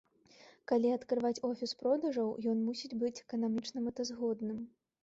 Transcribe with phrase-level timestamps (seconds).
[0.71, 4.59] Калі адкрываць офіс продажаў, ён мусіць быць эканамічна мэтазгодным.